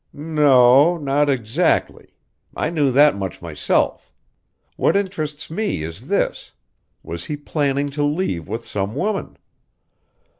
"No 0.13 0.93
o, 0.93 0.97
not 0.97 1.29
exactly. 1.29 2.15
I 2.55 2.71
knew 2.71 2.89
that 2.91 3.15
much 3.15 3.39
myself. 3.39 4.11
What 4.75 4.95
interests 4.97 5.51
me 5.51 5.83
is 5.83 6.07
this 6.07 6.53
was 7.03 7.25
he 7.25 7.37
planning 7.37 7.91
to 7.91 8.01
leave 8.03 8.47
with 8.47 8.65
some 8.65 8.95
woman?" 8.95 9.37